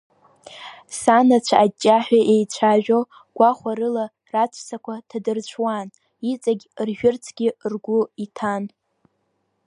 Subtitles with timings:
[0.99, 2.99] Санацәа аҷҷаҳәа еицәажәо,
[3.35, 5.87] гәахәарыла рацәцақәа ҭадырцәуан,
[6.31, 8.63] иҵегь ржәырцгьы ргәы иҭан.